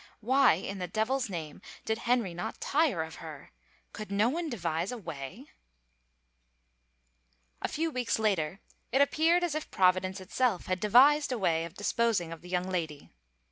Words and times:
Why, 0.19 0.53
in 0.53 0.79
the 0.79 0.87
devil's 0.87 1.29
name, 1.29 1.61
did 1.85 1.99
Henry 2.09 2.33
not 2.33 2.59
tire 2.59 3.03
of 3.03 3.17
her?... 3.17 3.51
Could 3.93 4.11
no 4.11 4.29
one 4.29 4.49
devise 4.49 4.91
a 4.91 4.97
way—? 4.97 5.51
A 7.61 7.67
few 7.67 7.91
weeks 7.91 8.17
later 8.17 8.61
it 8.91 8.99
appeared 9.01 9.43
as 9.43 9.53
if 9.53 9.69
Providence 9.69 10.19
itself 10.19 10.65
had 10.65 10.79
devised 10.79 11.31
a 11.31 11.37
way 11.37 11.65
of 11.65 11.75
disposing 11.75 12.31
of 12.31 12.41
the 12.41 12.49
young 12.49 12.67
lady. 12.67 13.11